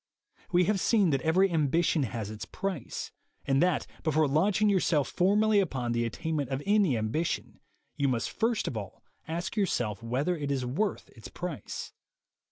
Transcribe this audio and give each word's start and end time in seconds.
We 0.51 0.63
have 0.63 0.79
seen 0.79 1.11
that 1.11 1.21
every 1.21 1.51
ambition 1.51 2.01
has 2.01 2.31
its 2.31 2.43
price, 2.45 3.11
and 3.45 3.61
that, 3.61 3.85
before 4.01 4.27
launching 4.27 4.67
yourself 4.67 5.07
formally 5.07 5.59
upon 5.59 5.91
the 5.91 6.05
attainment 6.05 6.49
of 6.49 6.63
any 6.65 6.97
ambition, 6.97 7.59
you 7.97 8.07
must 8.07 8.31
first 8.31 8.67
of 8.67 8.75
all 8.75 9.03
ask 9.27 9.55
yourself 9.55 10.01
whether 10.01 10.35
it 10.35 10.49
is 10.49 10.65
worth 10.65 11.09
its 11.13 11.27
price. 11.27 11.93